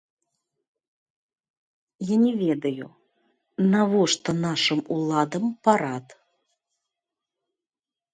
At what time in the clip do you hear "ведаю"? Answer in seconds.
2.45-2.87